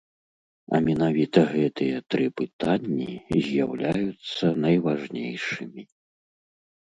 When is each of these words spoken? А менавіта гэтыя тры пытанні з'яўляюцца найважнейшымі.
А 0.75 0.79
менавіта 0.85 1.41
гэтыя 1.55 1.97
тры 2.13 2.25
пытанні 2.41 3.05
з'яўляюцца 3.49 4.45
найважнейшымі. 4.65 5.83